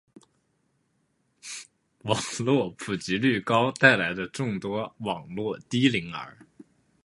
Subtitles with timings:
[2.03, 6.39] 网络普及率高带来的众多网络低龄儿